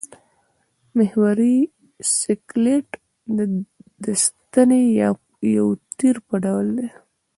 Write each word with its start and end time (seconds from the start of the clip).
محوري 0.97 1.57
سکلېټ 2.17 2.87
د 4.03 4.05
ستنې 4.25 4.81
یا 4.99 5.09
یو 5.57 5.67
تیر 5.97 6.15
په 6.27 6.35
ډول 6.43 6.67
دی. 6.77 6.87